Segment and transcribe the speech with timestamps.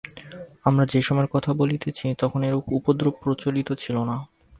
[0.65, 4.15] আমরা যে সময়ের কথা বলিতেছি তখন এরূপ উপদ্রব প্রচলিত ছিল না।